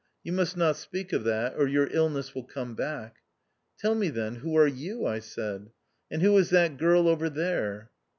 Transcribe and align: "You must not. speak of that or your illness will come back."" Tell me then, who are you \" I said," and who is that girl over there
"You 0.23 0.33
must 0.33 0.57
not. 0.57 0.77
speak 0.77 1.13
of 1.13 1.25
that 1.25 1.53
or 1.55 1.67
your 1.67 1.87
illness 1.91 2.33
will 2.33 2.43
come 2.45 2.73
back."" 2.73 3.17
Tell 3.79 3.93
me 3.93 4.09
then, 4.09 4.37
who 4.37 4.57
are 4.57 4.65
you 4.65 5.05
\" 5.05 5.05
I 5.05 5.19
said," 5.19 5.69
and 6.11 6.23
who 6.23 6.35
is 6.39 6.49
that 6.49 6.77
girl 6.77 7.07
over 7.07 7.29
there 7.29 7.91